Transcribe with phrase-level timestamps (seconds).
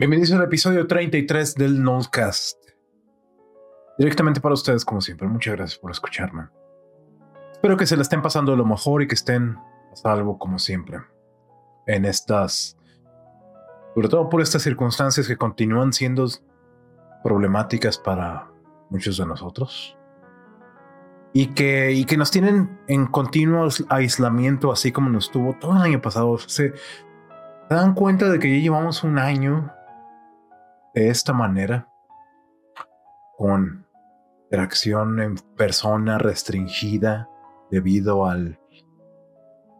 [0.00, 2.56] Bienvenidos al episodio 33 del Nodcast.
[3.98, 5.28] Directamente para ustedes, como siempre.
[5.28, 6.48] Muchas gracias por escucharme.
[7.52, 9.58] Espero que se la estén pasando lo mejor y que estén
[9.92, 11.00] a salvo, como siempre.
[11.86, 12.78] En estas.
[13.94, 16.26] Sobre todo por estas circunstancias que continúan siendo
[17.22, 18.50] problemáticas para
[18.88, 19.98] muchos de nosotros.
[21.34, 25.82] Y que, y que nos tienen en continuo aislamiento, así como nos tuvo todo el
[25.82, 26.38] año pasado.
[26.38, 26.74] Se, se
[27.68, 29.70] dan cuenta de que ya llevamos un año
[30.94, 31.88] de esta manera,
[33.36, 33.86] con
[34.44, 37.28] interacción en persona restringida
[37.70, 38.58] debido al,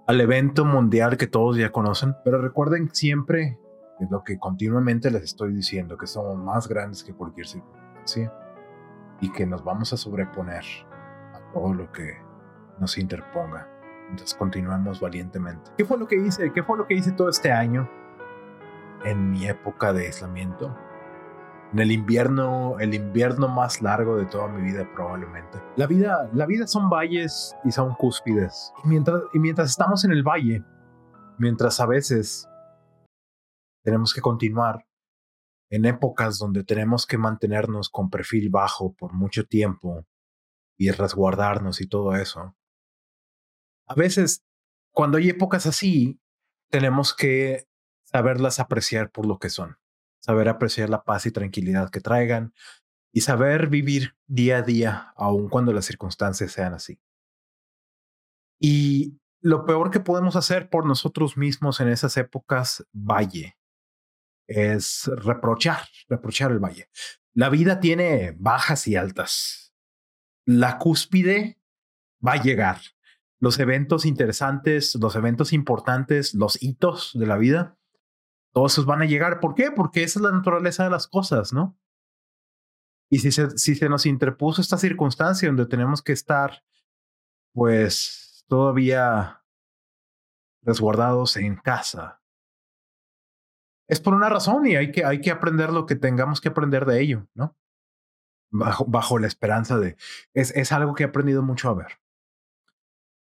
[0.07, 2.15] al evento mundial que todos ya conocen.
[2.25, 3.59] Pero recuerden siempre
[4.09, 8.33] lo que continuamente les estoy diciendo, que somos más grandes que cualquier circunstancia
[9.21, 10.65] y que nos vamos a sobreponer
[11.35, 12.17] a todo lo que
[12.79, 13.69] nos interponga.
[14.09, 15.71] Entonces continuamos valientemente.
[15.77, 16.53] ¿Qué fue lo que hice?
[16.53, 17.89] ¿Qué fue lo que hice todo este año
[19.05, 20.77] en mi época de aislamiento?
[21.73, 25.59] En el invierno, el invierno más largo de toda mi vida probablemente.
[25.77, 28.73] La vida, la vida son valles y son cúspides.
[28.85, 30.65] Y mientras, y mientras estamos en el valle,
[31.39, 32.49] mientras a veces
[33.85, 34.87] tenemos que continuar
[35.71, 40.05] en épocas donde tenemos que mantenernos con perfil bajo por mucho tiempo
[40.77, 42.57] y resguardarnos y todo eso.
[43.87, 44.45] A veces,
[44.93, 46.21] cuando hay épocas así,
[46.69, 47.69] tenemos que
[48.05, 49.80] saberlas apreciar por lo que son
[50.21, 52.55] saber apreciar la paz y tranquilidad que traigan
[53.13, 57.01] y saber vivir día a día, aun cuando las circunstancias sean así.
[58.61, 63.57] Y lo peor que podemos hacer por nosotros mismos en esas épocas, valle,
[64.47, 66.89] es reprochar, reprochar el valle.
[67.33, 69.73] La vida tiene bajas y altas.
[70.45, 71.59] La cúspide
[72.25, 72.81] va a llegar.
[73.39, 77.79] Los eventos interesantes, los eventos importantes, los hitos de la vida
[78.53, 79.41] todos esos van a llegar.
[79.41, 79.71] ¿Por qué?
[79.71, 81.79] Porque esa es la naturaleza de las cosas, ¿no?
[83.11, 86.63] Y si se, si se nos interpuso esta circunstancia donde tenemos que estar,
[87.53, 89.45] pues, todavía
[90.63, 92.23] resguardados en casa,
[93.89, 96.87] es por una razón y hay que, hay que aprender lo que tengamos que aprender
[96.87, 97.57] de ello, ¿no?
[98.53, 99.97] Bajo, bajo la esperanza de...
[100.35, 102.01] Es, es algo que he aprendido mucho a ver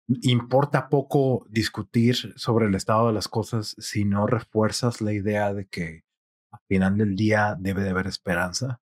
[0.08, 5.66] importa poco discutir sobre el estado de las cosas si no refuerzas la idea de
[5.68, 6.03] que
[6.52, 8.81] al final del día debe de haber esperanza,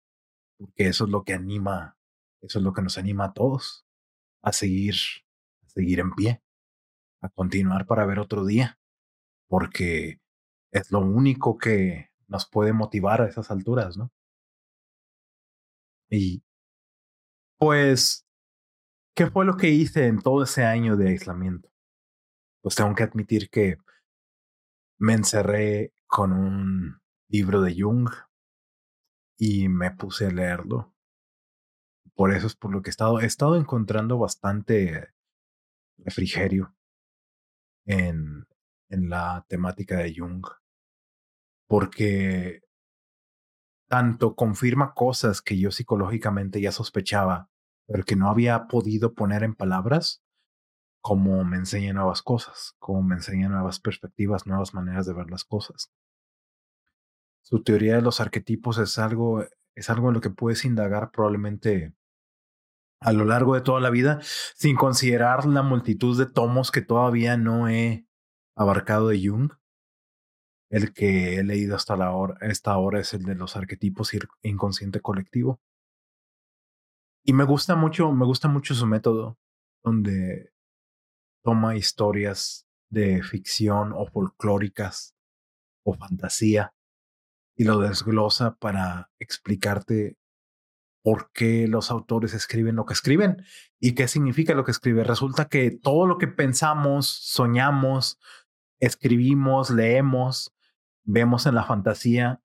[0.57, 1.97] porque eso es lo que anima,
[2.41, 3.85] eso es lo que nos anima a todos
[4.41, 4.95] a seguir,
[5.63, 6.41] a seguir en pie,
[7.21, 8.79] a continuar para ver otro día,
[9.47, 10.19] porque
[10.71, 14.11] es lo único que nos puede motivar a esas alturas, ¿no?
[16.09, 16.43] Y
[17.57, 18.25] pues
[19.13, 21.69] ¿Qué fue lo que hice en todo ese año de aislamiento?
[22.61, 23.77] Pues tengo que admitir que
[24.99, 28.09] me encerré con un libro de Jung
[29.37, 30.95] y me puse a leerlo.
[32.13, 35.09] Por eso es por lo que he estado, he estado encontrando bastante
[35.97, 36.73] refrigerio
[37.85, 38.47] en,
[38.89, 40.45] en la temática de Jung.
[41.67, 42.61] Porque
[43.89, 47.50] tanto confirma cosas que yo psicológicamente ya sospechaba
[47.87, 50.21] pero que no había podido poner en palabras,
[51.01, 55.43] como me enseña nuevas cosas, como me enseña nuevas perspectivas, nuevas maneras de ver las
[55.43, 55.91] cosas.
[57.41, 59.43] Su teoría de los arquetipos es algo,
[59.75, 61.93] es algo en lo que puedes indagar probablemente
[63.01, 67.35] a lo largo de toda la vida, sin considerar la multitud de tomos que todavía
[67.35, 68.05] no he
[68.55, 69.51] abarcado de Jung.
[70.69, 74.11] El que he leído hasta la hora, esta es el de los arquetipos
[74.43, 75.59] inconsciente colectivo.
[77.23, 79.37] Y me gusta mucho, me gusta mucho su método,
[79.83, 80.51] donde
[81.43, 85.15] toma historias de ficción o folclóricas
[85.83, 86.73] o fantasía
[87.55, 90.17] y lo desglosa para explicarte
[91.03, 93.43] por qué los autores escriben lo que escriben
[93.79, 95.05] y qué significa lo que escriben.
[95.05, 98.19] Resulta que todo lo que pensamos, soñamos,
[98.79, 100.53] escribimos, leemos,
[101.03, 102.41] vemos en la fantasía,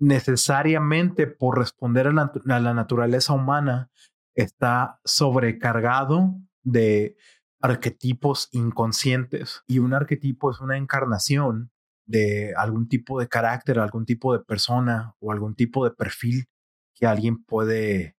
[0.00, 3.90] necesariamente por responder a la, naturaleza humana
[4.34, 7.16] está sobrecargado de
[7.60, 9.62] arquetipos inconscientes.
[9.66, 11.70] Y un arquetipo es una encarnación
[12.06, 16.46] de algún tipo de carácter, algún tipo de persona o algún tipo de perfil
[16.94, 18.16] que alguien puede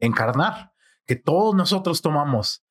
[0.00, 0.72] encarnar,
[1.06, 2.64] que todos nosotros tomamos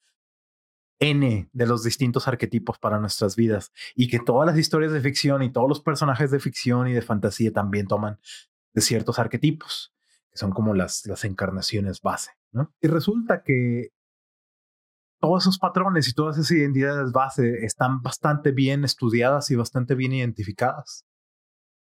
[0.99, 5.43] N de los distintos arquetipos para nuestras vidas y que todas las historias de ficción
[5.43, 8.19] y todos los personajes de ficción y de fantasía también toman
[8.73, 9.93] de ciertos arquetipos,
[10.31, 12.73] que son como las, las encarnaciones base, ¿no?
[12.81, 13.89] Y resulta que
[15.19, 20.13] todos esos patrones y todas esas identidades base están bastante bien estudiadas y bastante bien
[20.13, 21.05] identificadas.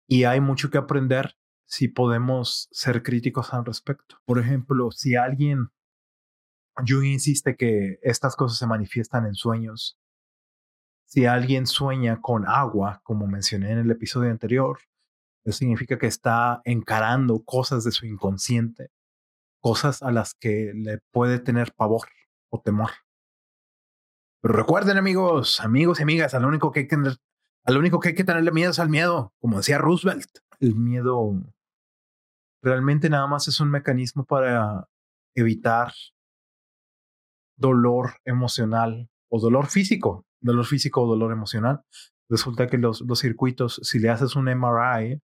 [0.07, 4.17] Y hay mucho que aprender sí podemos ser críticos al respecto.
[4.27, 5.69] Por ejemplo, si alguien,
[6.77, 9.99] Jung insiste que estas cosas se manifiestan en sueños.
[11.05, 14.79] Si alguien sueña con agua, como mencioné en el episodio anterior,
[15.45, 18.91] eso significa que está encarando cosas de su inconsciente,
[19.61, 22.09] cosas a las que le puede tener pavor
[22.51, 22.91] o temor.
[24.41, 27.17] Pero recuerden, amigos, amigos y amigas, al único que hay que tener,
[27.65, 30.39] al único que hay que tenerle miedo es al miedo, como decía Roosevelt.
[30.61, 31.35] El miedo
[32.63, 34.89] realmente nada más es un mecanismo para
[35.35, 35.93] evitar
[37.57, 41.83] dolor emocional o dolor físico, dolor físico o dolor emocional.
[42.29, 45.21] Resulta que los, los circuitos, si le haces un MRI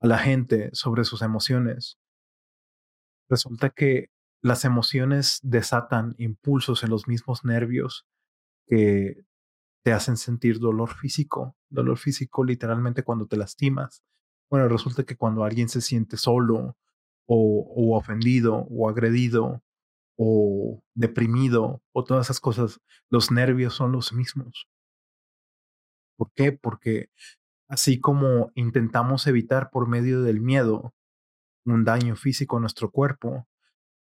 [0.00, 1.98] a la gente sobre sus emociones,
[3.28, 4.08] resulta que
[4.42, 8.06] las emociones desatan impulsos en los mismos nervios
[8.66, 9.24] que
[9.82, 14.02] te hacen sentir dolor físico, dolor físico literalmente cuando te lastimas.
[14.50, 16.76] Bueno, resulta que cuando alguien se siente solo
[17.26, 19.62] o, ofendido o agredido
[20.22, 22.78] o deprimido o todas esas cosas,
[23.08, 24.68] los nervios son los mismos.
[26.18, 26.52] ¿Por qué?
[26.52, 27.08] Porque
[27.68, 30.92] así como intentamos evitar por medio del miedo
[31.64, 33.48] un daño físico a nuestro cuerpo,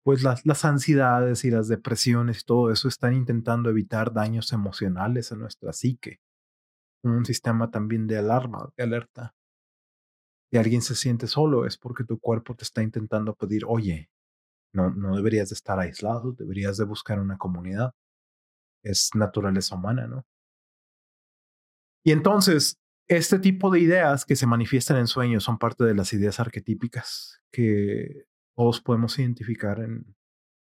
[0.04, 5.32] pues las, las ansiedades y las depresiones y todo eso están intentando evitar daños emocionales
[5.32, 6.20] a nuestra psique.
[7.02, 9.36] Un sistema también de alarma, de alerta.
[10.52, 14.10] Si alguien se siente solo es porque tu cuerpo te está intentando pedir, oye,
[14.74, 17.94] no, no deberías de estar aislado, deberías de buscar una comunidad.
[18.84, 20.26] Es naturaleza humana, ¿no?
[22.04, 26.14] Y entonces, este tipo de ideas que se manifiestan en sueños son parte de las
[26.14, 28.26] ideas arquetípicas que
[28.56, 30.16] todos podemos identificar en,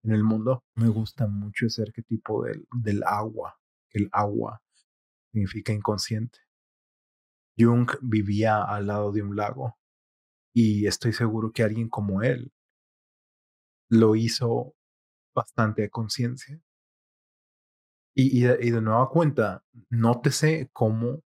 [0.05, 0.65] el mundo.
[0.75, 3.59] Me gusta mucho ese arquetipo del, del agua,
[3.91, 4.63] el agua
[5.33, 6.39] significa inconsciente.
[7.59, 9.77] Jung vivía al lado de un lago
[10.55, 12.53] y estoy seguro que alguien como él
[13.89, 14.75] lo hizo
[15.35, 16.61] bastante a conciencia.
[18.15, 21.23] Y, y, de, y, de, nueva cuenta, nótese cómo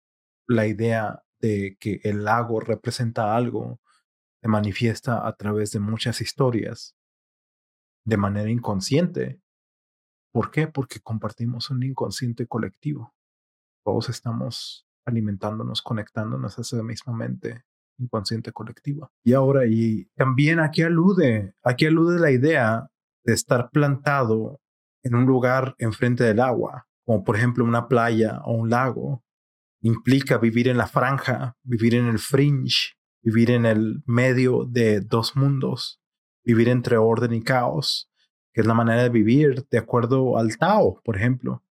[0.47, 3.81] la idea de que el lago representa algo
[4.41, 6.97] se manifiesta a través de muchas historias
[8.05, 9.41] de manera inconsciente.
[10.33, 10.69] ¿Por qué?
[10.69, 13.15] Porque compartimos un inconsciente colectivo.
[13.85, 17.65] Todos estamos alimentándonos, conectándonos a esa misma mente
[17.99, 19.11] inconsciente colectiva.
[19.25, 22.91] Y ahora, y también aquí alude, aquí alude la idea
[23.25, 24.61] de estar plantado
[25.03, 29.25] en un lugar enfrente del agua, como por ejemplo una playa o un lago,
[29.81, 35.37] implica vivir en la franja, vivir en el fringe, vivir en el medio de dos
[35.37, 36.01] mundos,
[36.45, 38.11] vivir entre orden y caos,
[38.53, 41.65] que es la manera de vivir de acuerdo al Tao, por ejemplo,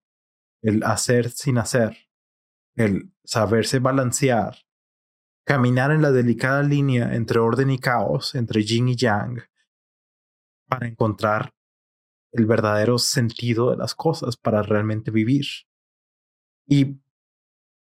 [0.62, 1.96] el hacer sin hacer,
[2.74, 4.65] el saberse balancear,
[5.46, 9.42] caminar en la delicada línea entre orden y caos, entre yin y yang,
[10.68, 11.54] para encontrar
[12.32, 15.46] el verdadero sentido de las cosas, para realmente vivir.
[16.66, 17.00] Y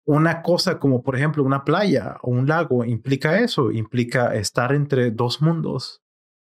[0.07, 5.11] una cosa como por ejemplo una playa o un lago implica eso, implica estar entre
[5.11, 6.03] dos mundos,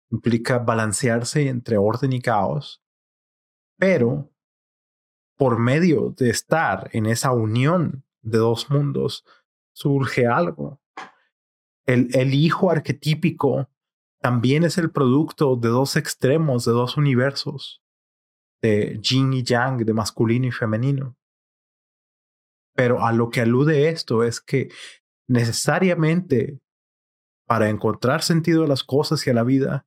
[0.10, 2.82] implica balancearse entre orden y caos,
[3.78, 4.32] pero
[5.38, 9.24] por medio de estar en esa unión de dos mundos
[9.74, 10.82] surge algo.
[11.88, 13.70] El, el hijo arquetípico
[14.22, 17.82] también es el producto de dos extremos, de dos universos,
[18.62, 21.16] de yin y yang, de masculino y femenino.
[22.76, 24.70] Pero a lo que alude esto es que
[25.28, 26.60] necesariamente
[27.48, 29.86] para encontrar sentido a las cosas y a la vida,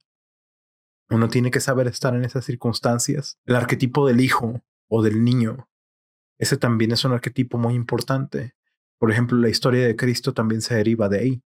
[1.11, 3.38] uno tiene que saber estar en esas circunstancias.
[3.45, 5.69] El arquetipo del hijo o del niño,
[6.38, 8.54] ese también es un arquetipo muy importante.
[8.99, 11.42] Por ejemplo, la historia de Cristo también se deriva de ahí.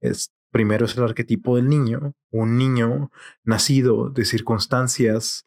[0.00, 3.10] Es, primero es el arquetipo del niño, un niño
[3.44, 5.46] nacido de circunstancias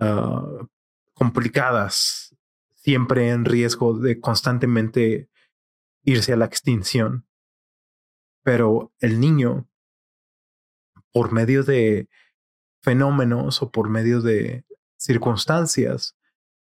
[0.00, 0.66] uh,
[1.14, 2.36] complicadas,
[2.74, 5.28] siempre en riesgo de constantemente
[6.02, 7.26] irse a la extinción.
[8.42, 9.68] Pero el niño,
[11.12, 12.08] por medio de
[12.82, 14.64] fenómenos o por medio de
[14.96, 16.16] circunstancias,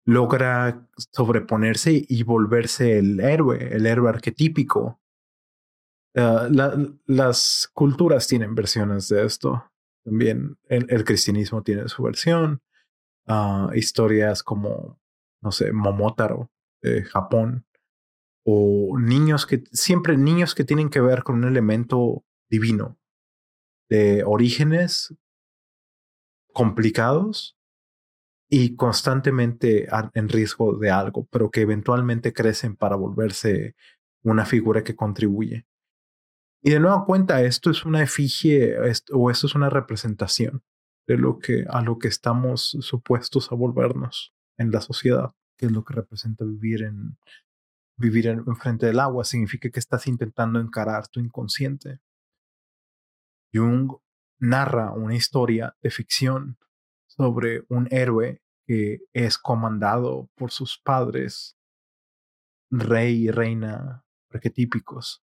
[0.07, 5.01] logra sobreponerse y volverse el héroe, el héroe arquetípico.
[6.17, 9.71] Uh, las culturas tienen versiones de esto.
[10.05, 12.63] También el, cristianismo tiene su versión.
[13.27, 14.99] Uh, historias como
[15.47, 16.51] no sé, Momotaro
[16.83, 17.65] de Japón,
[18.45, 22.99] o niños que, siempre niños que tienen que ver con un elemento divino,
[23.89, 25.15] de orígenes
[26.53, 27.57] complicados
[28.49, 33.77] y constantemente en riesgo de algo, pero que eventualmente crecen para volverse
[34.23, 35.67] una figura que contribuye.
[36.63, 38.77] Y de nueva cuenta, esto es una efigie
[39.13, 40.63] o esto es una representación
[41.07, 45.73] de lo que a lo que estamos supuestos a volvernos en la sociedad, que es
[45.73, 47.19] lo que representa vivir en
[47.99, 52.01] vivir en, frente del agua, significa que estás intentando encarar tu inconsciente.
[53.53, 53.97] Jung
[54.39, 56.59] narra una historia de ficción
[57.07, 61.57] sobre un héroe que es comandado por sus padres,
[62.71, 65.25] rey y reina arquetípicos,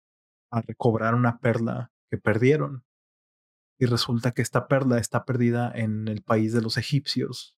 [0.52, 2.84] a recobrar una perla que perdieron.
[3.80, 7.56] Y resulta que esta perla está perdida en el país de los egipcios,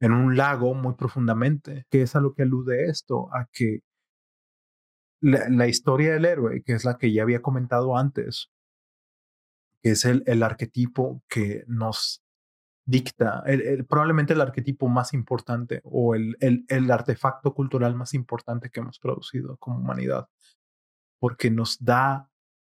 [0.00, 3.80] en un lago muy profundamente, que es a lo que alude esto, a que
[5.20, 8.50] la, historia del héroe, que es la que ya había comentado antes,
[9.82, 12.22] que es el, el arquetipo que nos
[12.84, 13.44] dicta,
[13.88, 18.98] probablemente el arquetipo más importante o el, el, el, artefacto cultural más importante que hemos
[18.98, 20.26] producido como humanidad,
[21.22, 22.28] porque nos da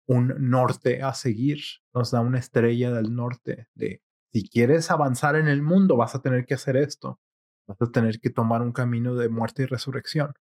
[0.07, 1.63] un norte a seguir,
[1.95, 4.03] nos da una estrella del norte de
[4.35, 7.19] si quieres avanzar en el mundo vas a tener que hacer esto,
[7.67, 10.35] vas a tener que tomar un camino de muerte y resurrección.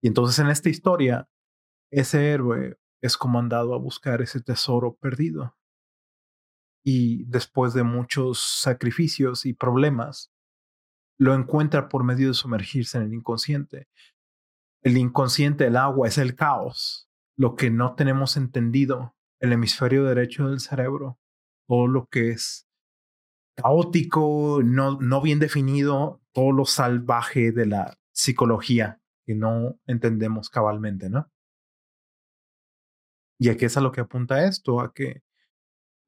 [0.00, 1.28] Y entonces en esta historia,
[1.90, 5.56] ese héroe es comandado a buscar ese tesoro perdido.
[6.84, 10.32] Y después de muchos sacrificios y problemas,
[11.18, 13.88] lo encuentra por medio de sumergirse en el inconsciente.
[14.82, 20.48] El inconsciente, el agua, es el caos, lo que no tenemos entendido, el hemisferio derecho
[20.48, 21.18] del cerebro,
[21.68, 22.68] todo lo que es
[23.56, 31.08] caótico, no, no bien definido, todo lo salvaje de la psicología que no entendemos cabalmente,
[31.10, 31.30] ¿no?
[33.38, 35.22] Y aquí es a lo que apunta esto, a que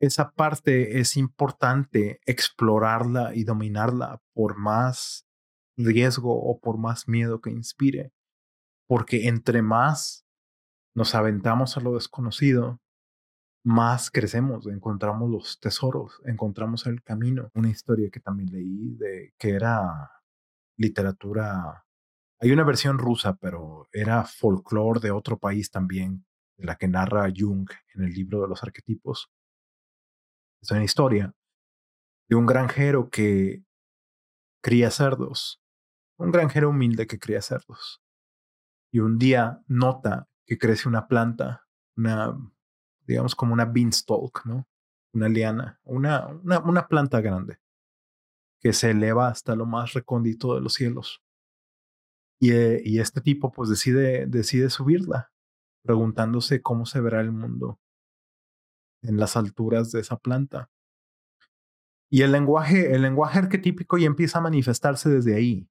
[0.01, 5.27] esa parte es importante explorarla y dominarla por más
[5.77, 8.13] riesgo o por más miedo que inspire,
[8.87, 10.27] porque entre más
[10.95, 12.81] nos aventamos a lo desconocido,
[13.65, 17.51] más crecemos, encontramos los tesoros, encontramos el camino.
[17.55, 20.11] Una historia que también leí de que era
[20.77, 21.85] literatura.
[22.41, 26.27] Hay una versión rusa, pero era folclore de otro país también,
[26.59, 29.31] de la que narra Jung en el libro de los arquetipos.
[30.61, 31.33] Es una historia
[32.29, 33.65] de un granjero que
[34.63, 35.63] cría cerdos,
[36.19, 38.04] un granjero humilde que cría cerdos.
[38.95, 42.39] Y un día nota que crece una planta, una,
[43.05, 44.69] digamos como una beanstalk, ¿no?
[45.13, 47.59] Una liana, una, una, una planta grande
[48.61, 51.25] que se eleva hasta lo más recóndito de los cielos.
[52.39, 55.33] Y, eh, este tipo pues decide, decide subirla,
[55.83, 57.81] preguntándose cómo se verá el mundo
[59.03, 60.71] en las alturas de esa planta.
[62.11, 65.69] Y el lenguaje, el lenguaje arquetípico ya empieza a manifestarse desde ahí.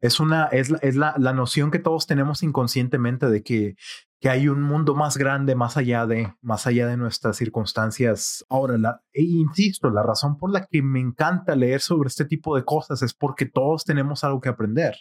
[0.00, 3.76] Es, una, es, la, es la, la, noción que todos tenemos inconscientemente de que,
[4.20, 8.44] que hay un mundo más grande más allá de, más allá de nuestras circunstancias.
[8.48, 12.64] Ahora, e insisto, la razón por la que me encanta leer sobre este tipo de
[12.64, 14.96] cosas es porque todos tenemos algo que aprender.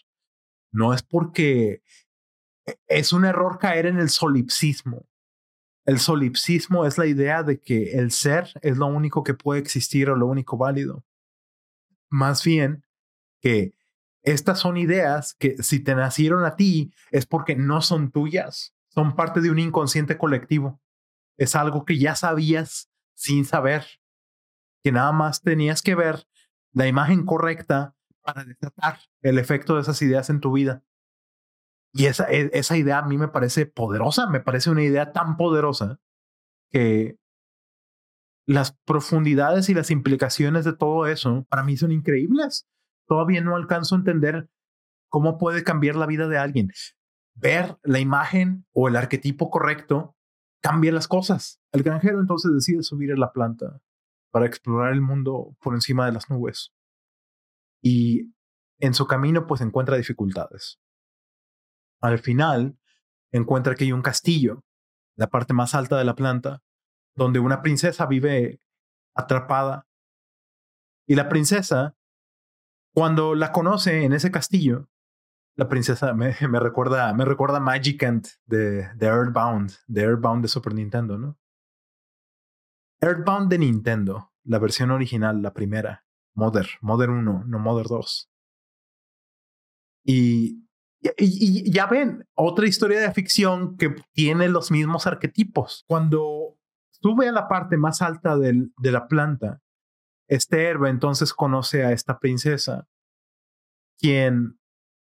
[0.71, 1.81] No es porque
[2.65, 5.07] e, es un error caer en el solipsismo.
[5.85, 10.09] El solipsismo es la idea de que el ser es lo único que puede existir
[10.09, 11.05] o lo único válido.
[12.09, 12.83] Más bien
[13.39, 13.73] que
[14.25, 19.15] estas son ideas que si te nacieron a ti es porque no son tuyas, son
[19.15, 20.81] parte de un inconsciente colectivo.
[21.37, 23.85] Es algo que ya sabías sin saber,
[24.83, 26.27] que nada más tenías que ver
[26.73, 30.83] la imagen correcta para desatar el efecto de esas ideas en tu vida.
[31.93, 35.37] Y esa, e, esa idea a mí me parece poderosa, me parece una idea tan
[35.37, 35.99] poderosa
[36.71, 37.17] que
[38.47, 42.67] las profundidades y las implicaciones de todo eso para mí son increíbles.
[43.07, 44.49] Todavía no alcanzo a entender
[45.09, 46.71] cómo puede cambiar la vida de alguien.
[47.35, 50.15] Ver la imagen o el arquetipo correcto
[50.61, 51.61] cambia las cosas.
[51.71, 53.81] El granjero entonces decide subir a la planta
[54.31, 56.73] para explorar el mundo por encima de las nubes.
[57.81, 58.33] Y
[58.79, 60.79] en su camino pues encuentra dificultades.
[62.01, 62.77] Al final,
[63.31, 64.63] encuentra que hay un castillo,
[65.15, 66.61] la parte más alta de la planta,
[67.15, 68.59] donde una princesa vive
[69.15, 69.87] atrapada.
[71.07, 71.95] Y la princesa,
[72.95, 74.87] cuando la conoce en ese castillo,
[75.57, 81.37] la princesa me, recuerda, me recuerda Magicant de, Earthbound, de Earthbound de Super Nintendo, ¿no?
[83.01, 88.31] Earthbound de Nintendo, la versión original, la primera, Mother, Mother 1, no Mother 2.
[90.05, 90.63] Y
[91.69, 95.83] ya ven, otra historia de ficción que tiene los mismos arquetipos.
[95.87, 96.57] Cuando
[96.91, 99.61] sube a la parte más alta de la planta,
[100.27, 102.87] este héroe entonces conoce a esta princesa,
[103.97, 104.59] quien,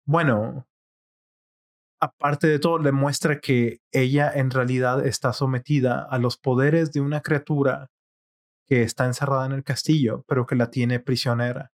[0.05, 0.67] bueno,
[2.01, 7.01] aparte de todo, le muestra que ella en realidad está sometida a los poderes de
[7.01, 7.91] una criatura
[8.67, 11.73] que está encerrada en el castillo, pero que la tiene prisionera.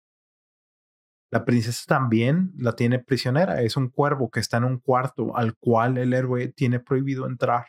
[1.31, 3.63] La princesa también la tiene prisionera.
[3.63, 7.65] Es un cuervo que está en un cuarto al cual el héroe tiene prohibido entrar.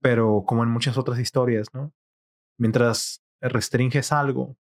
[0.00, 1.92] Pero como en muchas otras historias, ¿no?
[2.56, 4.56] Mientras restringes algo,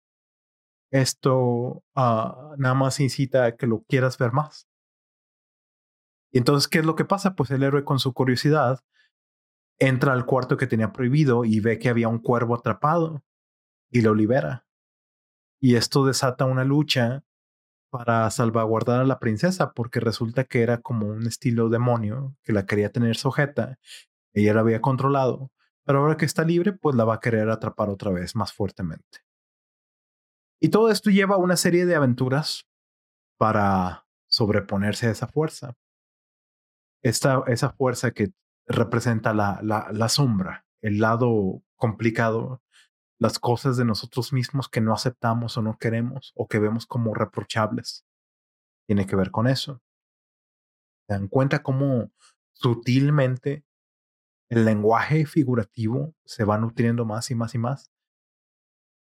[0.92, 4.68] esto ah, nada más incita a que lo quieras ver más.
[6.32, 7.36] Y entonces, ¿qué es lo que pasa?
[7.36, 8.82] Pues el héroe con su curiosidad
[9.80, 13.24] entra al cuarto que tenía prohibido y ve que había un cuervo atrapado
[13.90, 14.66] y lo libera.
[15.60, 17.24] Y esto desata una lucha
[17.90, 22.66] para salvaguardar a la princesa porque resulta que era como un estilo demonio que la
[22.66, 23.80] quería tener sujeta.
[24.34, 25.52] Ella la había controlado,
[25.86, 29.20] pero ahora que está libre, pues la va a querer atrapar otra vez más fuertemente.
[30.60, 32.68] Y todo esto lleva a una serie de aventuras
[33.38, 35.76] para sobreponerse a esa fuerza
[37.06, 38.34] esta, esa fuerza que
[38.68, 42.64] representa la, la, la sombra, el lado complicado,
[43.20, 47.14] las cosas de nosotros mismos que no aceptamos o no queremos o que vemos como
[47.14, 48.06] reprochables.
[48.88, 49.84] Tiene que ver con eso.
[51.08, 52.12] ¿Se dan cuenta cómo
[52.54, 53.64] sutilmente
[54.50, 57.92] el lenguaje figurativo se va nutriendo más y más y más?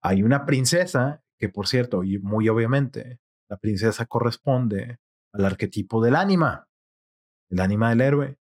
[0.02, 5.00] Hay una princesa que, por cierto, y muy obviamente, la princesa corresponde
[5.34, 6.68] al arquetipo del ánima
[7.50, 8.40] el ánima del héroe,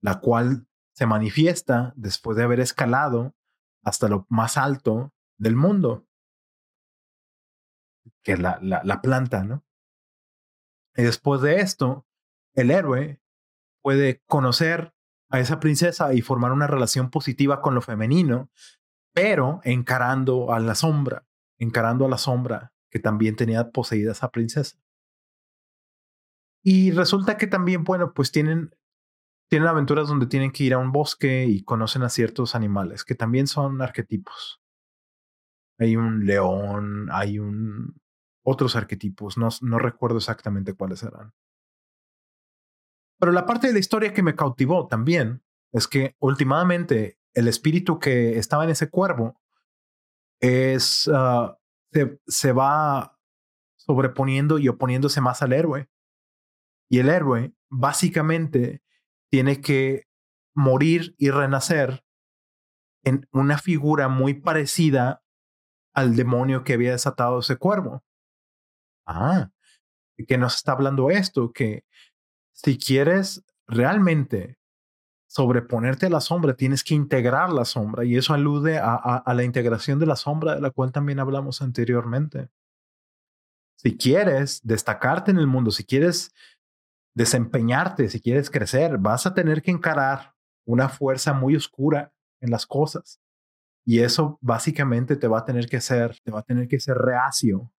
[0.00, 3.34] la cual se manifiesta después de haber escalado
[3.84, 6.06] hasta lo más alto del mundo,
[8.22, 9.64] que es la, la, la planta, ¿no?
[10.94, 12.06] Y después de esto,
[12.54, 13.20] el héroe
[13.80, 14.94] puede conocer
[15.32, 18.50] a esa princesa y formar una relación positiva con lo femenino,
[19.14, 21.26] pero encarando a la sombra,
[21.58, 24.76] encarando a la sombra que también tenía poseída esa princesa.
[26.62, 28.74] Y resulta que también, bueno, pues tienen,
[29.48, 33.14] tienen aventuras donde tienen que ir a un bosque y conocen a ciertos animales, que
[33.14, 34.60] también son arquetipos.
[35.78, 37.96] Hay un león, hay un
[38.44, 41.32] otros arquetipos, no, no recuerdo exactamente cuáles eran.
[43.22, 48.00] Pero la parte de la historia que me cautivó también es que últimamente el espíritu
[48.00, 49.40] que estaba en ese cuervo
[50.40, 51.56] es, ah,
[51.92, 53.16] se, se va
[53.76, 55.88] sobreponiendo y oponiéndose más al héroe.
[56.90, 58.82] Y el héroe básicamente
[59.30, 60.08] tiene que
[60.52, 62.04] morir y renacer
[63.04, 65.22] en una figura muy parecida
[65.94, 68.02] al demonio que había desatado ese cuervo.
[69.06, 69.52] Ah,
[70.26, 71.84] que nos está hablando esto, que
[72.52, 74.58] si quieres realmente
[75.26, 79.98] sobreponerte a la sombra, tienes que integrar la sombra y eso alude a, la integración
[79.98, 82.50] de la sombra de la cual también hablamos anteriormente.
[83.76, 86.34] Si quieres destacarte en el mundo, si quieres
[87.14, 90.34] desempeñarte, si quieres crecer, vas a tener que encarar
[90.66, 93.18] una fuerza muy oscura en las cosas.
[93.84, 96.98] Y eso básicamente te va a tener que ser, te va a tener que ser
[96.98, 97.72] reacio,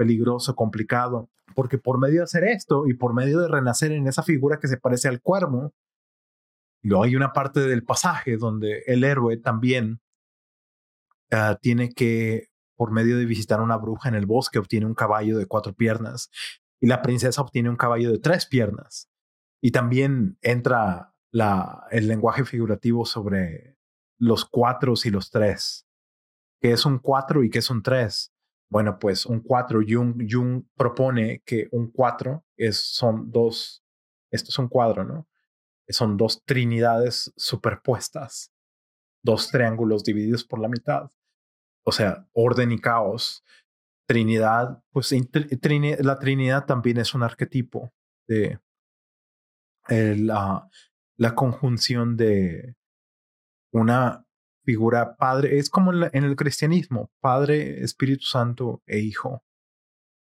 [0.00, 4.22] peligroso, complicado, porque por medio de hacer esto y por medio de renacer en esa
[4.22, 5.74] figura que se parece al cuervo,
[6.80, 10.00] luego hay una parte del pasaje donde el héroe también
[11.32, 15.36] uh, tiene que, por medio de visitar una bruja en el bosque, obtiene un caballo
[15.36, 16.30] de cuatro piernas
[16.80, 19.10] y la princesa obtiene un caballo de tres piernas.
[19.60, 21.12] Y también entra
[21.90, 23.76] el lenguaje figurativo sobre
[24.18, 25.86] los cuatro y los tres.
[26.58, 28.32] ¿Qué es un cuatro y qué es un tres?
[28.70, 33.82] Bueno, pues un cuatro, Jung, Jung propone que un cuatro es, son dos,
[34.30, 35.26] esto es un cuadro, ¿no?
[35.88, 38.52] Son dos trinidades superpuestas,
[39.24, 41.10] dos triángulos divididos por la mitad.
[41.84, 43.42] O sea, orden y caos.
[44.06, 47.92] Trinidad, pues la Trinidad también es un arquetipo
[48.26, 48.58] de
[49.88, 50.68] la,
[51.16, 52.74] la, conjunción de
[53.72, 54.26] una
[54.64, 59.42] figura padre, es como en, el cristianismo, Padre, Espíritu Santo e Hijo,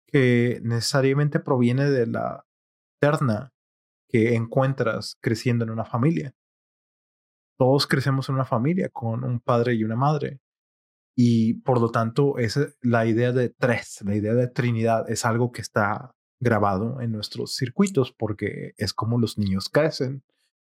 [0.07, 2.45] que necesariamente proviene de la
[3.01, 3.53] eterna
[4.09, 6.35] que encuentras creciendo en una familia.
[7.59, 10.41] Todos crecemos en una familia con un padre y una madre.
[11.17, 12.37] Y por lo tanto,
[12.81, 17.55] la idea de tres, la idea de Trinidad es algo que está grabado en nuestros
[17.55, 20.25] circuitos porque es como los niños crecen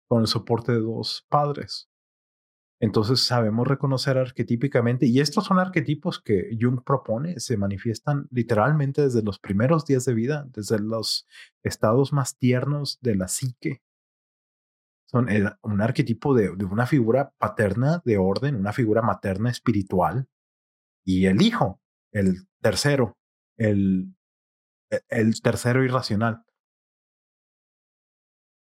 [0.08, 1.89] con el soporte de dos padres.
[2.82, 9.22] Entonces sabemos reconocer arquetípicamente, y estos son arquetipos que Jung propone, se manifiestan literalmente desde
[9.22, 11.28] los primeros días de vida, desde los
[11.62, 13.82] estados más tiernos de la psique.
[15.08, 15.28] Son
[15.64, 20.28] un arquetipo de, de una figura paterna de orden, una figura materna espiritual,
[21.04, 23.18] y el hijo, el tercero,
[23.58, 24.16] el,
[24.90, 26.44] e, el tercero irracional.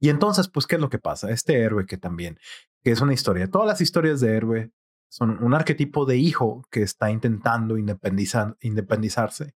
[0.00, 1.30] Y entonces, pues, ¿qué es lo que pasa?
[1.30, 2.38] Este héroe que también,
[2.82, 4.70] que es una historia, todas las historias de héroe
[5.08, 9.54] son un arquetipo de hijo que está intentando independizar, independizarse,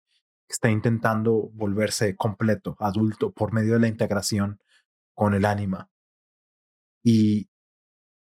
[0.48, 4.60] está intentando volverse completo, adulto, por medio de la integración
[5.14, 5.90] con el ánima.
[7.02, 7.50] Y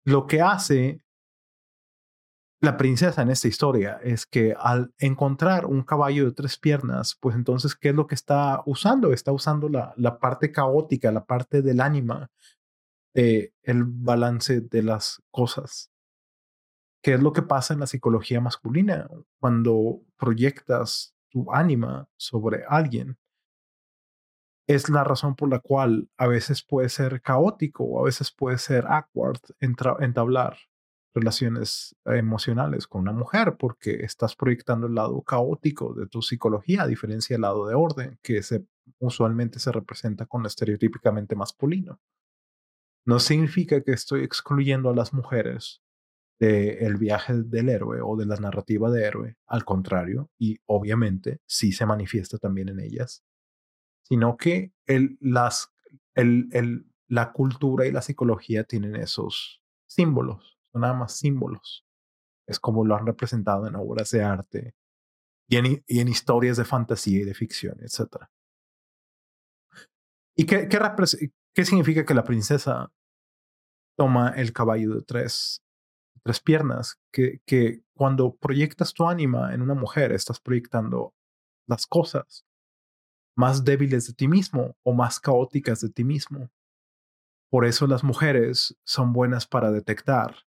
[0.04, 1.02] lo que hace
[2.60, 7.36] la princesa en esta historia es que al encontrar un caballo de tres piernas, pues
[7.36, 9.12] entonces, ¿qué es lo que está usando?
[9.12, 12.30] Está usando la, parte caótica, la parte del ánima,
[13.14, 15.90] de el balance de las cosas.
[17.02, 23.18] ¿Qué es lo que pasa en la psicología masculina cuando proyectas tu ánima sobre alguien?
[24.66, 28.84] Es la razón por la cual a veces puede ser caótico a veces puede ser
[28.88, 30.56] awkward entablar
[31.16, 36.86] relaciones emocionales con una mujer porque estás proyectando el lado caótico de tu psicología a
[36.86, 38.42] diferencia del lado de orden que
[38.98, 42.00] usualmente se representa con lo estereotípicamente masculino.
[43.06, 45.82] No significa que estoy excluyendo a las mujeres
[46.38, 51.72] del viaje del héroe o de la narrativa de héroe, al contrario, y obviamente sí
[51.72, 53.24] se manifiesta también en ellas,
[54.02, 55.72] sino que el, las,
[56.14, 61.84] el, el, la cultura y la psicología tienen esos símbolos nada más símbolos.
[62.46, 64.74] Es como lo han representado en obras de arte
[65.48, 68.26] y en, historias de fantasía y de ficción, etc.
[70.36, 70.78] ¿Y qué, qué,
[71.54, 72.92] qué significa que la princesa
[73.96, 75.62] toma el caballo de tres,
[76.22, 76.98] tres piernas?
[77.12, 81.14] Que, que cuando proyectas tu ánima en una mujer, estás proyectando
[81.68, 82.44] las cosas
[83.36, 86.50] más débiles de ti mismo o más caóticas de ti mismo.
[87.50, 90.46] Por eso las mujeres son buenas para detectar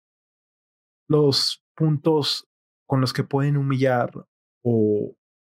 [1.12, 2.48] los puntos
[2.88, 4.12] con los que pueden humillar
[4.64, 5.16] o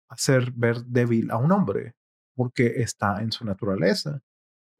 [0.09, 1.95] hacer ver débil a un hombre,
[2.35, 4.21] porque está en su naturaleza.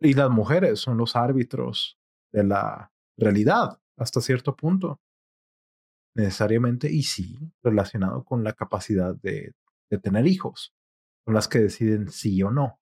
[0.02, 1.98] Y las mujeres son los árbitros
[2.34, 5.00] de la realidad hasta cierto punto.
[6.16, 9.54] Necesariamente, y sí, relacionado con la capacidad de,
[9.90, 10.74] de tener hijos,
[11.26, 12.80] son las que deciden sí o no.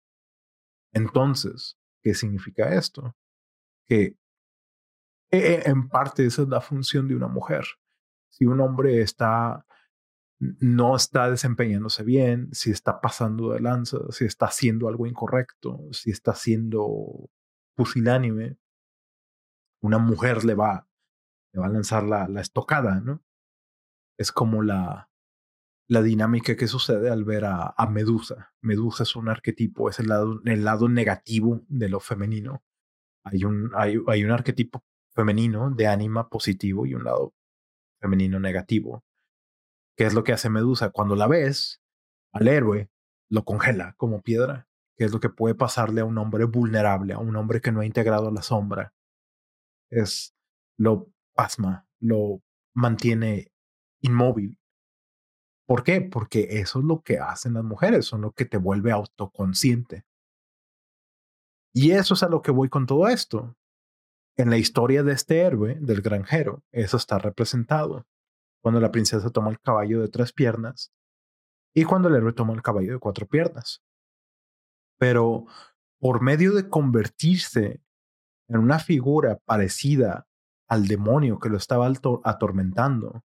[0.93, 3.15] Entonces, ¿qué significa esto?
[3.87, 4.17] Que
[5.31, 7.65] e, en parte esa es la función de una mujer
[8.33, 9.65] si un hombre está
[10.39, 16.09] no está desempeñándose bien, si está pasando de lanza, si está haciendo algo incorrecto, si
[16.11, 17.29] está siendo
[17.75, 18.57] pusilánime,
[19.81, 20.87] una mujer le va,
[21.53, 23.23] le va a lanzar la, estocada, ¿no?
[24.17, 25.09] Es como la,
[25.87, 28.53] la dinámica que sucede al ver a, a, Medusa.
[28.61, 32.63] Medusa es un arquetipo, es el lado, el lado negativo de lo femenino.
[33.23, 37.33] Hay un, hay, hay un arquetipo femenino de ánima positivo y un lado
[38.03, 39.05] femenino negativo.
[39.95, 40.89] ¿Qué es lo que hace Medusa?
[40.89, 41.81] Cuando la ves,
[42.33, 42.89] al héroe
[43.29, 44.67] lo congela como piedra.
[44.97, 47.79] ¿Qué es lo que puede pasarle a un hombre vulnerable, a un hombre que no
[47.79, 48.93] ha integrado la sombra?
[49.89, 50.35] Es
[50.77, 52.41] lo pasma, lo
[52.75, 53.51] mantiene
[54.01, 54.59] inmóvil.
[55.65, 56.01] ¿Por qué?
[56.01, 60.05] Porque eso es lo que hacen las mujeres, son lo que te vuelve autoconsciente.
[61.73, 63.55] Y eso es a lo que voy con todo esto
[64.35, 68.05] en la historia de este héroe, del granjero, eso está representado.
[68.61, 70.91] Cuando la princesa toma el caballo de tres piernas
[71.75, 73.83] y cuando el héroe toma el caballo de cuatro piernas.
[74.97, 75.45] Pero
[75.99, 77.81] por medio de convertirse
[78.47, 80.27] en una figura parecida
[80.67, 81.91] al demonio que lo estaba
[82.23, 83.23] atormentando,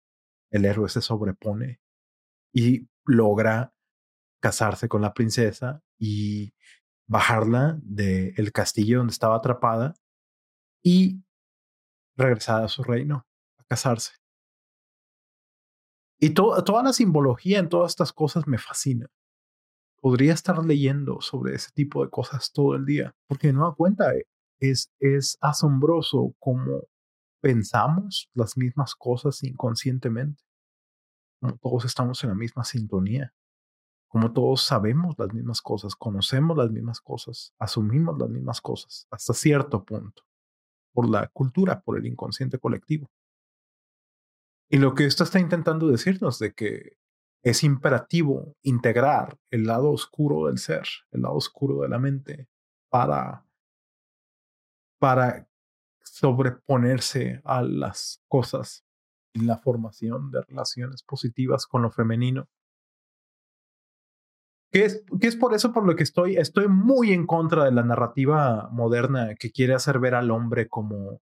[0.50, 1.80] el héroe se sobrepone
[2.52, 3.74] y logra
[4.40, 6.54] casarse con la princesa y
[7.06, 9.94] bajarla del castillo donde estaba atrapada
[10.84, 11.24] y
[12.16, 13.26] regresar a su reino,
[13.58, 14.12] a casarse.
[16.20, 19.08] Y toda la simbología en todas estas cosas me fascina.
[20.00, 24.14] Podría estar leyendo sobre ese tipo de cosas todo el día, porque no da cuenta,
[24.14, 24.26] eh,
[24.60, 26.82] es, es asombroso cómo
[27.40, 30.42] pensamos las mismas cosas inconscientemente,
[31.40, 33.34] como todos estamos en la misma sintonía,
[34.08, 39.32] como todos sabemos las mismas cosas, conocemos las mismas cosas, asumimos las mismas cosas, hasta
[39.32, 40.22] cierto punto
[40.94, 43.10] por la cultura, por el inconsciente colectivo.
[44.70, 46.96] Y lo que esto está intentando decirnos de que
[47.42, 52.48] es imperativo integrar el lado oscuro del ser, el lado oscuro de la mente,
[52.88, 53.44] para,
[54.98, 55.46] para
[56.00, 58.84] sobreponerse a las cosas
[59.34, 62.48] y la formación de relaciones positivas con lo femenino
[64.74, 67.70] que es, que es por eso por lo que estoy, estoy muy en contra de
[67.70, 71.22] la narrativa moderna que quiere hacer ver al hombre como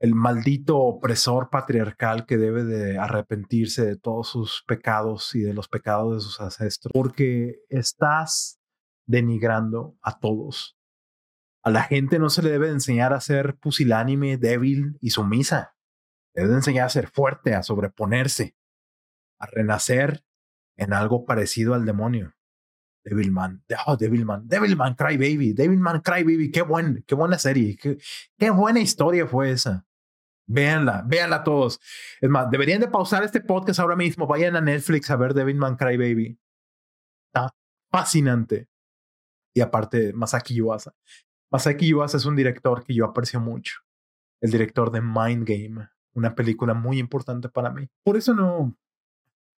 [0.00, 5.68] el maldito opresor patriarcal que debe de arrepentirse de todos sus pecados y de los
[5.68, 8.58] pecados de sus ancestros, porque estás
[9.06, 10.76] denigrando a todos
[11.62, 15.76] A la gente no se le debe enseñar a ser pusilánime, débil y sumisa.
[16.34, 18.56] Debe enseñar a ser fuerte, a sobreponerse,
[19.38, 20.24] a renacer
[20.76, 22.34] en algo parecido al demonio.
[23.04, 27.98] Devilman, oh, Devilman, Devilman Cry Baby, Devilman Cry Baby, qué, buen, qué buena serie, qué,
[28.38, 29.86] qué buena historia fue esa.
[30.46, 31.80] Véanla, véanla todos.
[32.20, 35.76] Es más, deberían de pausar este podcast ahora mismo, vayan a Netflix a ver Devilman
[35.76, 36.38] Cry Baby.
[37.32, 37.54] Está
[37.90, 38.68] fascinante.
[39.54, 40.92] Y aparte, Masaki Yuasa.
[41.50, 43.80] Masaki Yuasa es un director que yo aprecio mucho.
[44.40, 47.88] El director de Mind Game, una película muy importante para mí.
[48.02, 48.76] Por eso no.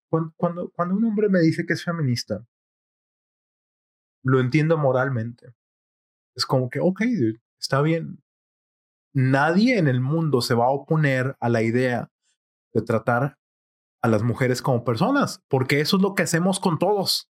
[0.09, 2.45] Cuando, cuando, un hombre me dice que es feminista,
[4.23, 5.55] lo entiendo moralmente.
[6.35, 7.03] Es como que, ok,
[7.61, 8.23] está bien.
[9.13, 12.11] Nadie en el mundo se va a oponer a la idea
[12.73, 13.39] de tratar
[14.01, 17.29] a las mujeres como personas, porque eso es lo que hacemos con todos.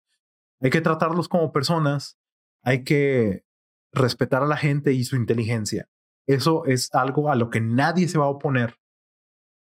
[0.62, 2.17] Hay que tratarlos como personas,
[2.63, 3.45] hay que
[3.91, 5.89] respetar a la gente y su inteligencia.
[6.28, 8.75] Eso es algo a lo que nadie se va a oponer.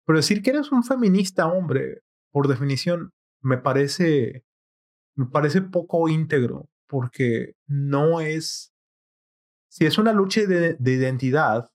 [0.05, 4.45] Pero decir que eres un feminista, hombre, por definición, me parece,
[5.15, 8.73] me parece poco íntegro, porque no es,
[9.69, 11.69] si es una lucha de, de identidad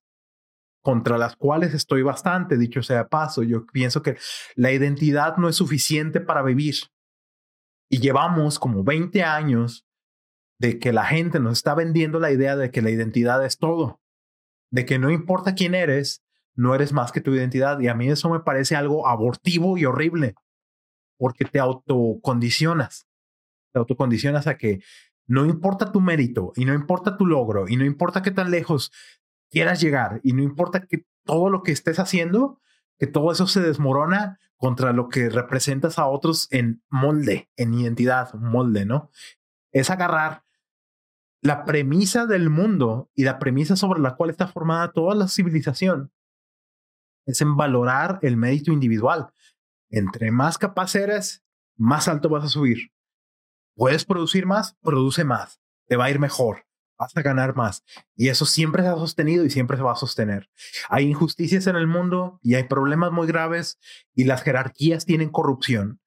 [0.82, 4.18] contra las cuales estoy bastante, dicho sea paso, yo pienso que
[4.56, 6.74] la identidad no es suficiente para vivir.
[7.88, 9.86] Y llevamos como 20 años
[10.58, 14.00] de que la gente nos está vendiendo la idea de que la identidad es todo,
[14.70, 16.22] de que no importa quién eres,
[16.54, 17.80] no eres más que tu identidad.
[17.80, 20.34] Y a mí eso me parece algo abortivo y horrible,
[21.18, 23.06] porque te autocondicionas,
[23.72, 24.82] te autocondicionas a que
[25.26, 28.92] no importa tu mérito y no importa tu logro y no importa qué tan lejos
[29.50, 32.60] quieras llegar y no importa que todo lo que estés haciendo,
[32.98, 38.34] que todo eso se desmorona contra lo que representas a otros en molde, en identidad,
[38.34, 39.10] molde, ¿no?
[39.72, 40.44] Es agarrar
[41.40, 46.12] la premisa del mundo y la premisa sobre la cual está formada toda la civilización
[47.26, 49.32] es en valorar el mérito individual.
[49.90, 51.44] Entre más capaz eres,
[51.76, 52.92] más alto vas a subir.
[53.74, 55.60] Puedes producir más, produce más.
[55.86, 56.66] Te va a ir mejor.
[56.98, 57.82] Vas a ganar más.
[58.14, 60.48] Y eso siempre se ha sostenido y siempre se va a sostener.
[60.88, 63.78] Hay injusticias en el mundo y hay problemas muy graves
[64.14, 66.00] y las jerarquías tienen corrupción.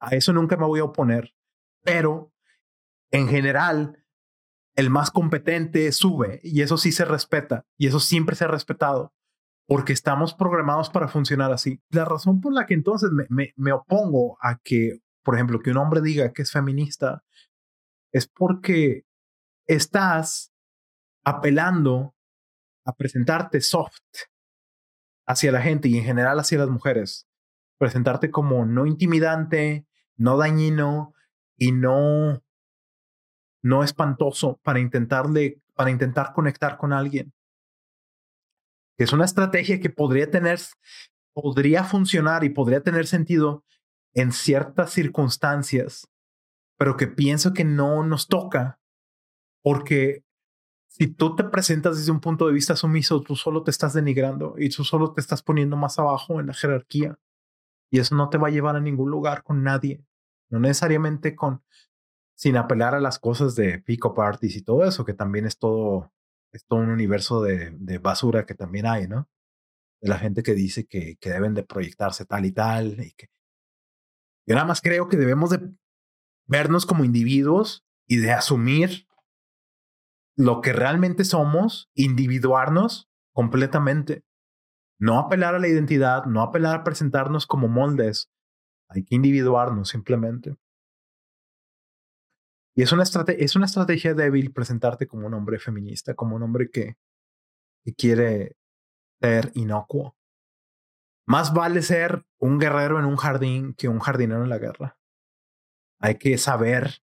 [0.00, 1.34] A eso nunca me voy a oponer.
[1.82, 2.32] Pero,
[3.10, 4.04] en general,
[4.76, 9.12] el más competente sube y eso sí se respeta y eso siempre se ha respetado
[9.68, 11.82] porque estamos programados para funcionar así.
[11.90, 15.76] La razón por la que entonces me, me, opongo a que, por ejemplo, que un
[15.76, 17.22] hombre diga que es feminista
[18.12, 19.04] es porque
[19.66, 20.54] estás
[21.22, 22.14] apelando
[22.86, 24.00] a presentarte soft
[25.26, 27.28] hacia la gente y en general hacia las mujeres.
[27.76, 29.86] Presentarte como no intimidante,
[30.16, 31.12] no dañino
[31.58, 32.42] y no
[33.62, 37.34] no espantoso para intentarle, para intentar conectar con alguien.
[38.96, 40.58] Es una estrategia que podría tener,
[41.34, 43.66] podría funcionar y podría tener sentido
[44.14, 46.08] en ciertas circunstancias,
[46.76, 48.78] pero que pienso que no nos toca
[49.62, 50.24] porque
[50.86, 54.54] si tú te presentas desde un punto de vista sumiso, tú solo te estás denigrando
[54.58, 57.18] y tú solo te estás poniendo más abajo en la jerarquía.
[57.90, 60.04] Y eso no te va a llevar a ningún lugar con nadie.
[60.50, 61.62] No necesariamente con
[62.34, 66.12] sin apelar a las cosas de pico parties y todo eso, que también es todo,
[66.52, 69.28] es todo un universo de, de basura que también hay, ¿no?
[70.00, 73.00] De la gente que dice que, que deben de proyectarse tal y tal.
[73.04, 73.28] Y que...
[74.48, 75.60] Yo nada más creo que debemos de
[76.46, 79.06] vernos como individuos y de asumir
[80.36, 84.24] lo que realmente somos, individuarnos completamente.
[84.98, 88.30] No apelar a la identidad, no apelar a presentarnos como moldes.
[88.88, 90.56] Hay que individuarnos simplemente.
[92.74, 96.70] Y es una, es una estrategia débil presentarte como un hombre feminista, como un hombre
[96.70, 96.96] que,
[97.84, 98.56] que quiere
[99.20, 100.17] ser inocuo.
[101.28, 104.98] Más vale ser un guerrero en un jardín que un jardinero en la guerra.
[106.00, 107.02] Hay que saber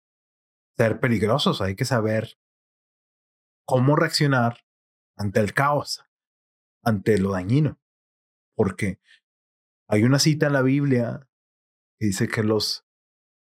[0.76, 2.36] ser peligrosos, hay que saber
[3.64, 4.64] cómo reaccionar
[5.16, 6.04] ante el caos,
[6.82, 7.78] ante lo dañino.
[8.56, 8.98] Porque
[9.86, 11.28] hay una cita en la Biblia
[12.00, 12.84] que dice que los,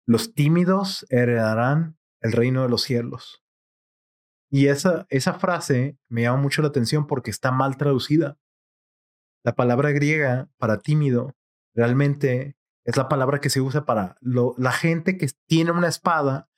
[0.05, 3.40] los tímidos heredarán el reino de los cielos.
[4.50, 8.37] Y esa, esa frase me llama mucho la atención porque está mal traducida.
[9.46, 11.37] La palabra griega para tímido
[11.72, 16.50] realmente es la palabra que se usa para la gente que tiene una espada,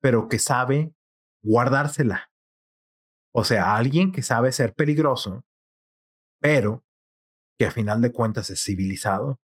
[0.00, 0.96] pero que sabe
[1.44, 2.32] guardársela.
[3.32, 5.44] O sea, alguien que sabe ser peligroso,
[6.40, 6.84] pero
[7.56, 9.40] que a final de cuentas es civilizado.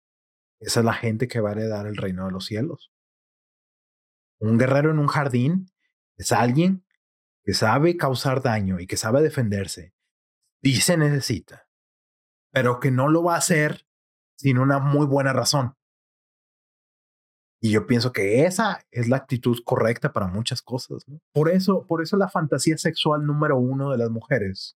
[0.59, 2.91] Esa es la gente que va a heredar el reino de los cielos.
[4.39, 5.67] Un guerrero en un jardín
[6.17, 6.87] es alguien
[7.43, 9.93] que sabe causar daño y que sabe defenderse,
[10.63, 11.68] y se necesita,
[12.51, 13.85] pero que no lo va a hacer
[14.37, 15.75] sin una muy buena razón.
[17.61, 21.05] Y yo pienso que esa es la actitud correcta para muchas cosas.
[21.33, 24.77] Por eso, por eso la fantasía sexual número uno de las mujeres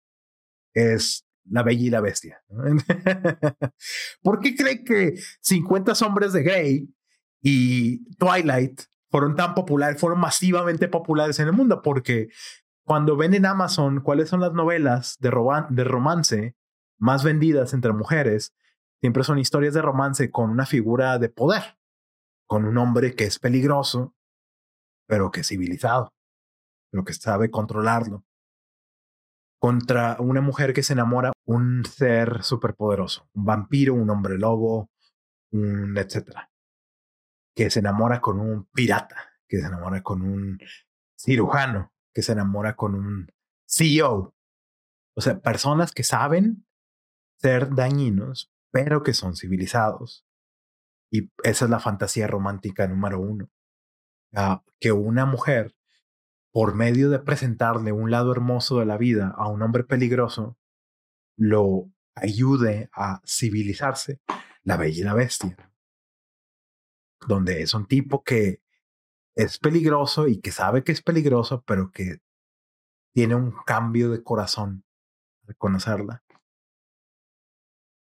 [0.72, 2.42] es la bella y la bestia.
[4.22, 6.88] ¿Por qué cree que 50 hombres de Grey
[7.42, 11.82] y Twilight fueron tan populares, fueron masivamente populares en el mundo?
[11.82, 12.28] Porque
[12.84, 15.30] cuando ven en Amazon cuáles son las novelas de,
[15.68, 16.56] de romance
[17.00, 18.54] más vendidas entre mujeres,
[19.00, 21.80] siempre son historias de romance con una figura de poder
[22.50, 24.16] con un hombre que es peligroso,
[25.06, 26.12] pero que es civilizado,
[26.90, 28.24] pero que sabe controlarlo,
[29.60, 34.90] contra una mujer que se enamora un ser superpoderoso, un vampiro, un hombre lobo,
[35.52, 36.50] un etcétera,
[37.54, 40.58] que se enamora con un pirata, que se enamora con un
[41.16, 43.30] cirujano, que se enamora con un
[43.64, 44.34] CEO.
[45.16, 46.66] O sea, personas que saben
[47.40, 50.24] ser dañinos, pero que son civilizados,
[51.10, 53.50] y esa es la fantasía romántica número uno.
[54.32, 55.74] Ah, que una mujer,
[56.52, 60.56] por medio de presentarle un lado hermoso de la vida a un hombre peligroso,
[61.36, 64.20] lo ayude a civilizarse,
[64.62, 65.56] la bella y la bestia.
[67.26, 68.62] Donde es un tipo que
[69.34, 72.20] es peligroso y que sabe que es peligroso, pero que
[73.12, 74.84] tiene un cambio de corazón
[75.48, 76.22] al conocerla.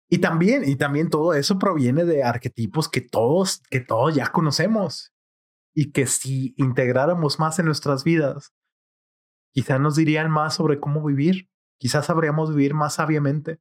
[0.09, 5.13] Y también, y también todo eso proviene de arquetipos que todos, que todos ya conocemos
[5.75, 8.55] y que si integráramos más en nuestras vidas,
[9.53, 13.61] quizás nos dirían más sobre cómo vivir, quizás sabríamos vivir más sabiamente.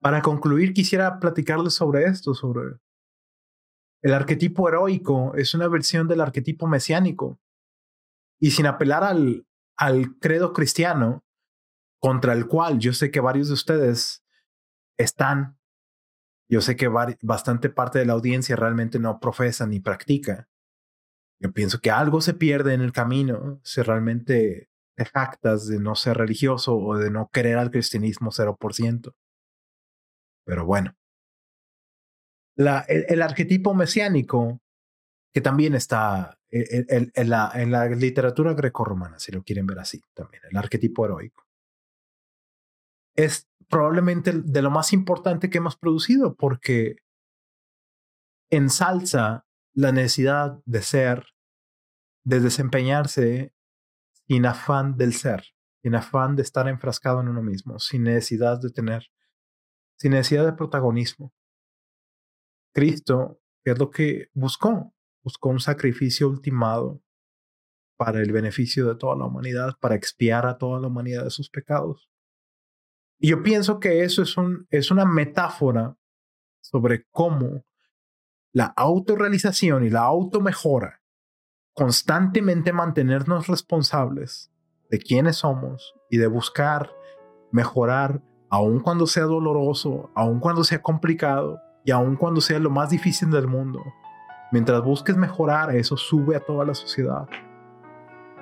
[0.00, 2.78] Para concluir, quisiera platicarles sobre esto, sobre
[4.02, 7.40] el arquetipo heroico, es una versión del arquetipo mesiánico.
[8.38, 9.46] Y sin apelar al,
[9.78, 11.23] al credo cristiano,
[12.04, 14.22] contra el cual yo sé que varios de ustedes
[14.98, 15.58] están.
[16.50, 16.86] Yo sé que
[17.22, 20.46] bastante parte de la audiencia realmente no profesa ni practica.
[21.40, 25.94] Yo pienso que algo se pierde en el camino si realmente te jactas de no
[25.94, 29.14] ser religioso o de no querer al cristianismo 0%.
[30.44, 30.94] Pero bueno.
[32.54, 34.60] El, arquetipo mesiánico,
[35.32, 40.42] que también está en, la, en la literatura grecorromana, si lo quieren ver así, también,
[40.50, 41.43] el arquetipo heroico
[43.14, 46.96] es probablemente de lo más importante que hemos producido porque
[48.50, 51.26] ensalza la necesidad de ser,
[52.24, 53.52] de desempeñarse
[54.26, 55.44] sin afán del ser,
[55.82, 59.06] sin afán de estar enfrascado en uno mismo, sin necesidad de tener,
[59.96, 61.32] sin necesidad de protagonismo.
[62.72, 64.94] Cristo, ¿qué es lo que buscó?
[65.22, 67.02] Buscó un sacrificio ultimado
[67.96, 71.50] para el beneficio de toda la humanidad, para expiar a toda la humanidad de sus
[71.50, 72.08] pecados.
[73.24, 75.96] Y yo pienso que eso es, un, es una metáfora
[76.60, 77.64] sobre cómo
[78.52, 81.00] la autorrealización y la automejora,
[81.72, 84.52] constantemente mantenernos responsables
[84.90, 86.92] de quiénes somos y de buscar
[87.50, 92.90] mejorar, aun cuando sea doloroso, aun cuando sea complicado y aun cuando sea lo más
[92.90, 93.82] difícil del mundo.
[94.52, 97.26] Mientras busques mejorar, eso sube a toda la sociedad.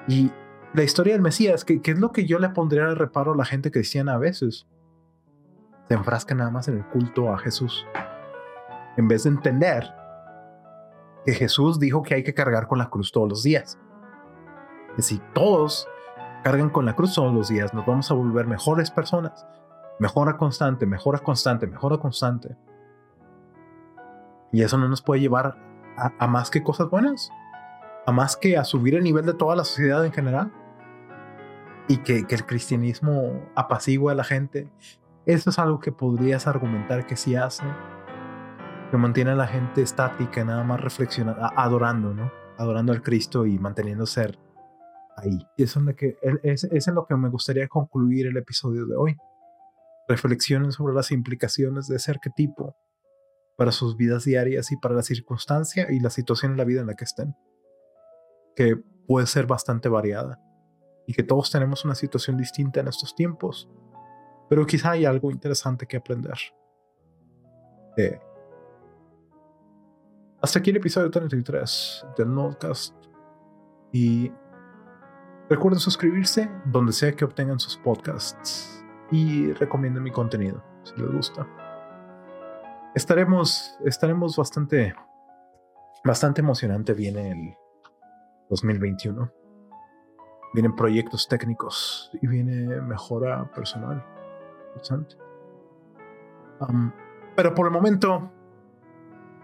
[0.08, 0.32] Y
[0.74, 3.44] la historia del Mesías, que, es lo que yo le pondría al reparo a la
[3.44, 4.66] gente cristiana a veces.
[5.92, 7.86] Se enfrasca nada más en el culto a Jesús.
[8.96, 9.94] En vez de entender
[11.26, 13.78] que Jesús dijo que hay que cargar con la cruz todos los días.
[14.96, 15.86] Que si todos
[16.44, 19.46] cargan con la cruz todos los días, nos vamos a volver mejores personas.
[19.98, 22.56] Mejora constante, mejora constante, mejora constante.
[24.50, 25.58] Y eso no nos puede llevar
[26.18, 27.30] a más que cosas buenas.
[28.06, 30.50] A más que a subir el nivel de toda la sociedad en general
[31.88, 34.70] y que, el cristianismo apacigua a la gente,
[35.26, 37.64] eso es algo que podrías argumentar que sí hace,
[38.90, 42.30] que mantiene a la gente estática, nada más reflexionando, adorando, ¿no?
[42.58, 44.38] Adorando al Cristo y manteniendo ser
[45.16, 45.46] ahí.
[45.56, 48.96] Y eso es, lo que, es, en lo que me gustaría concluir el episodio de
[48.96, 49.16] hoy.
[50.08, 52.76] Reflexionen sobre las implicaciones de ese arquetipo
[53.56, 56.88] para sus vidas diarias y para la circunstancia y la situación en la vida en
[56.88, 57.34] la que estén,
[58.56, 58.76] que
[59.06, 60.40] puede ser bastante variada
[61.06, 63.70] y que todos tenemos una situación distinta en estos tiempos,
[64.52, 66.36] pero quizá hay algo interesante que aprender.
[67.96, 68.20] Eh,
[70.42, 72.94] hasta aquí el episodio 33 del Nodcast
[73.92, 74.30] y
[75.48, 81.48] recuerden suscribirse donde sea que obtengan sus podcasts y recomienden mi contenido si les gusta.
[82.94, 84.94] Estaremos, estaremos bastante,
[86.04, 87.56] bastante emocionante viene el
[88.50, 89.32] 2021
[90.52, 94.04] vienen proyectos técnicos y viene mejora personal.
[97.36, 98.30] Pero por el momento,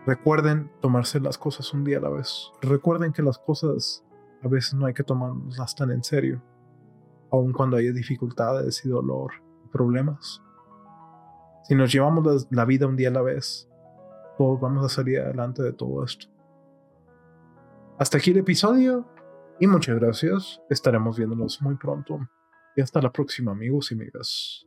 [0.06, 2.50] recuerden tomarse las cosas un día a la vez.
[2.60, 4.04] Recuerden que las cosas
[4.42, 6.42] a veces no hay que tomarlas tan en serio,
[7.30, 9.32] aun cuando haya dificultades y dolor
[9.64, 10.42] y problemas.
[11.64, 13.68] Si nos llevamos la vida un día a la vez,
[14.38, 16.26] todos vamos a salir adelante de todo esto.
[17.98, 19.06] Hasta aquí el episodio
[19.58, 20.62] y muchas gracias.
[20.70, 22.20] Estaremos viéndonos muy pronto.
[22.76, 24.64] Y hasta la próxima amigos y amigas.